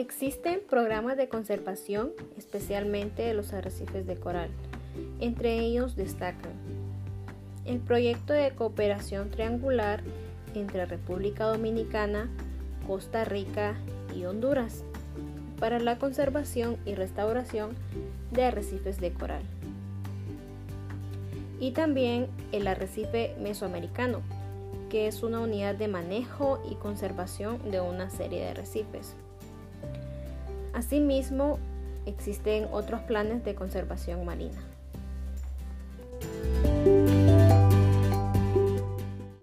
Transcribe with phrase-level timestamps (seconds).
[0.00, 4.48] Existen programas de conservación, especialmente de los arrecifes de coral.
[5.20, 6.52] Entre ellos destacan
[7.66, 10.02] el proyecto de cooperación triangular
[10.54, 12.30] entre República Dominicana,
[12.86, 13.76] Costa Rica
[14.16, 14.84] y Honduras
[15.58, 17.76] para la conservación y restauración
[18.30, 19.42] de arrecifes de coral.
[21.60, 24.22] Y también el arrecife mesoamericano,
[24.88, 29.14] que es una unidad de manejo y conservación de una serie de arrecifes.
[30.72, 31.58] Asimismo,
[32.06, 34.60] existen otros planes de conservación marina.